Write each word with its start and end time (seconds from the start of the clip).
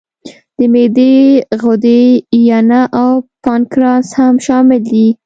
د 0.57 0.59
معدې 0.73 1.13
غدې، 1.61 2.01
ینه 2.47 2.81
او 3.01 3.09
پانکراس 3.43 4.07
هم 4.17 4.35
شامل 4.45 4.81
دي. 4.91 5.07